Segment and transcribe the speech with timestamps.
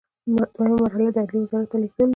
[0.57, 2.09] دوهمه مرحله د عدلیې وزارت ته لیږل دي.